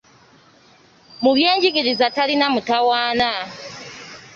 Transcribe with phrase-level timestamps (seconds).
[1.23, 3.31] Mu byenjigiriza talina mutawaana.